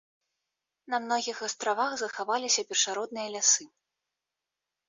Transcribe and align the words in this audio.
На 0.93 0.97
многіх 1.03 1.37
астравах 1.47 1.91
захаваліся 2.03 2.61
першародныя 2.71 3.27
лясы. 3.37 3.65